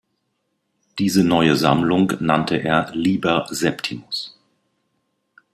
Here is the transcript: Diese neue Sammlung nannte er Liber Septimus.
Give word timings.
Diese 0.97 1.23
neue 1.23 1.55
Sammlung 1.55 2.13
nannte 2.21 2.55
er 2.57 2.89
Liber 2.95 3.45
Septimus. 3.51 4.35